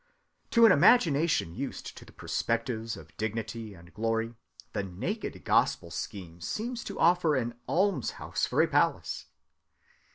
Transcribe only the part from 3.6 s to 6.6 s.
and glory, the naked gospel scheme